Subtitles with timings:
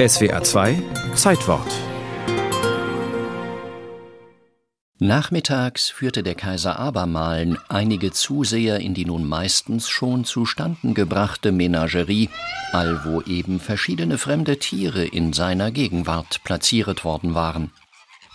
[0.00, 0.80] SWA 2
[1.16, 1.66] Zeitwort
[5.00, 12.30] Nachmittags führte der Kaiser abermalen einige Zuseher in die nun meistens schon zustanden gebrachte Menagerie,
[12.70, 17.72] allwo eben verschiedene fremde Tiere in seiner Gegenwart platziert worden waren.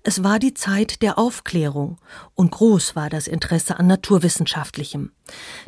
[0.01, 1.97] Es war die Zeit der Aufklärung
[2.35, 5.11] und groß war das Interesse an Naturwissenschaftlichem.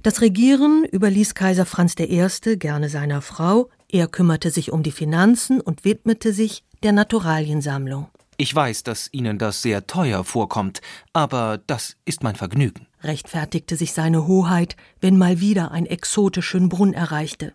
[0.04, 2.30] Das Regieren überließ Kaiser Franz I.
[2.58, 8.08] gerne seiner Frau, er kümmerte sich um die Finanzen und widmete sich der Naturaliensammlung.
[8.40, 13.94] Ich weiß, dass Ihnen das sehr teuer vorkommt, aber das ist mein Vergnügen, rechtfertigte sich
[13.94, 17.54] seine Hoheit, wenn mal wieder ein exotischen Brunn erreichte.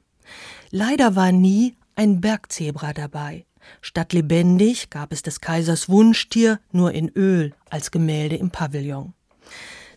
[0.70, 3.47] Leider war nie ein Bergzebra dabei.
[3.80, 9.14] Statt lebendig gab es des Kaisers Wunschtier nur in Öl als Gemälde im Pavillon.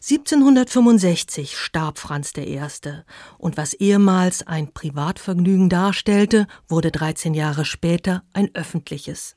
[0.07, 2.61] 1765 starb Franz I.
[3.39, 9.35] und was ehemals ein Privatvergnügen darstellte, wurde 13 Jahre später ein öffentliches.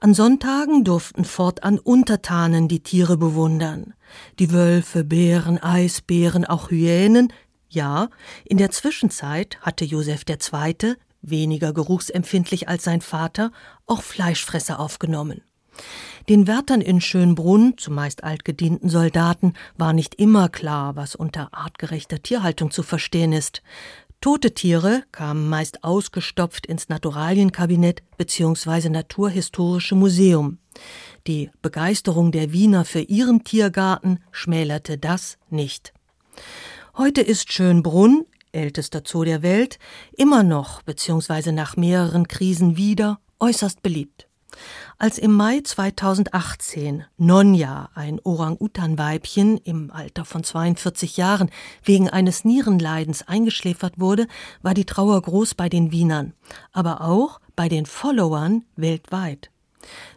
[0.00, 3.92] An Sonntagen durften fortan Untertanen die Tiere bewundern.
[4.38, 7.30] Die Wölfe, Bären, Eisbären, auch Hyänen.
[7.68, 8.08] Ja,
[8.46, 13.52] in der Zwischenzeit hatte Joseph II., weniger geruchsempfindlich als sein Vater,
[13.84, 15.42] auch Fleischfresser aufgenommen.
[16.28, 22.70] Den Wärtern in Schönbrunn, zumeist altgedienten Soldaten, war nicht immer klar, was unter artgerechter Tierhaltung
[22.70, 23.62] zu verstehen ist.
[24.20, 28.90] Tote Tiere kamen meist ausgestopft ins Naturalienkabinett bzw.
[28.90, 30.58] Naturhistorische Museum.
[31.26, 35.94] Die Begeisterung der Wiener für ihren Tiergarten schmälerte das nicht.
[36.98, 39.78] Heute ist Schönbrunn, ältester Zoo der Welt,
[40.12, 41.52] immer noch bzw.
[41.52, 44.27] nach mehreren Krisen wieder äußerst beliebt.
[45.00, 51.50] Als im Mai 2018 Nonja, ein Orang-Utan-Weibchen im Alter von 42 Jahren,
[51.84, 54.26] wegen eines Nierenleidens eingeschläfert wurde,
[54.60, 56.32] war die Trauer groß bei den Wienern,
[56.72, 59.52] aber auch bei den Followern weltweit.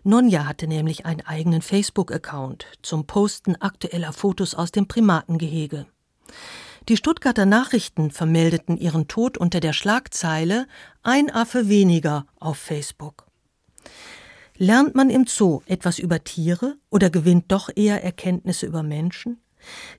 [0.03, 5.85] Nonja hatte nämlich einen eigenen Facebook-Account zum Posten aktueller Fotos aus dem Primatengehege.
[6.89, 10.65] Die Stuttgarter Nachrichten vermeldeten ihren Tod unter der Schlagzeile
[11.03, 13.27] Ein Affe weniger auf Facebook.
[14.61, 19.41] Lernt man im Zoo etwas über Tiere oder gewinnt doch eher Erkenntnisse über Menschen?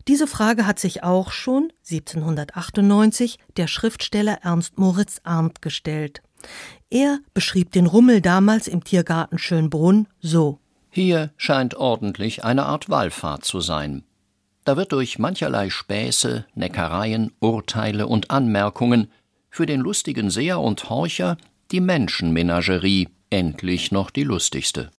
[0.07, 6.23] Diese Frage hat sich auch schon 1798 der Schriftsteller Ernst Moritz Arndt gestellt.
[6.91, 13.45] Er beschrieb den Rummel damals im Tiergarten Schönbrunn so Hier scheint ordentlich eine Art Wallfahrt
[13.45, 14.05] zu sein.
[14.65, 19.11] Da wird durch mancherlei Späße, Neckereien, Urteile und Anmerkungen
[19.51, 21.37] für den lustigen Seher und Horcher
[21.73, 24.91] die Menschenmenagerie endlich noch die lustigste.